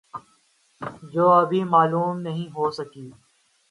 جہ 1.11 1.25
ابھی 1.41 1.61
معلوم 1.73 2.15
نہیں 2.21 2.47
ہو 2.55 2.65
سکی 2.77 3.07